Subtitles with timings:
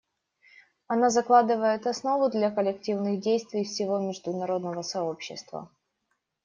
[0.87, 5.69] Она закладывает основу для коллективных действий всего международного сообщества.